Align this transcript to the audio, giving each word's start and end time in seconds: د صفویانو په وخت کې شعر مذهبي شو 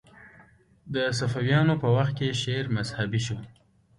د 0.93 0.95
صفویانو 1.19 1.73
په 1.81 1.87
وخت 1.95 2.13
کې 2.19 2.37
شعر 2.41 2.65
مذهبي 2.77 3.21
شو 3.25 3.37